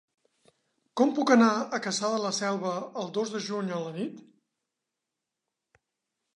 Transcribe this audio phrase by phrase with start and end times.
[1.01, 4.27] Com puc anar a Cassà de la Selva el dos de juny a la nit?